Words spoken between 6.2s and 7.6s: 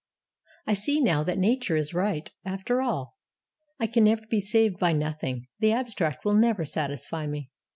will never satisfy me.